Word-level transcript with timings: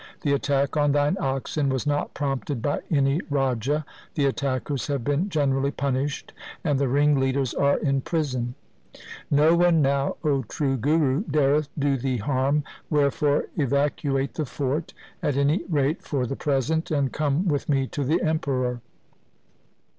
The 0.21 0.33
attack 0.33 0.75
on 0.75 0.93
thine 0.93 1.15
oxen 1.19 1.69
was 1.69 1.85
not 1.85 2.15
prompted 2.15 2.59
by 2.59 2.79
any 2.89 3.21
raja. 3.29 3.85
The 4.15 4.25
attackers 4.25 4.87
have 4.87 5.03
been 5.03 5.29
generally 5.29 5.69
punished, 5.69 6.33
and 6.63 6.79
the 6.79 6.87
ringleaders 6.87 7.53
are 7.53 7.77
in 7.77 8.01
prison. 8.01 8.55
No 9.29 9.55
one 9.55 9.79
now, 9.83 10.17
O 10.23 10.41
true 10.41 10.75
Guru, 10.75 11.23
dareth 11.25 11.69
do 11.77 11.97
thee 11.97 12.17
harm, 12.17 12.63
wherefore 12.89 13.45
evacuate 13.57 14.33
the 14.33 14.45
fort, 14.47 14.95
at 15.21 15.37
any 15.37 15.65
rate 15.69 16.01
for 16.01 16.25
the 16.25 16.35
present, 16.35 16.89
and 16.89 17.13
come 17.13 17.47
with 17.47 17.69
me 17.69 17.85
to 17.89 18.03
the 18.03 18.23
Emperor. 18.23 18.81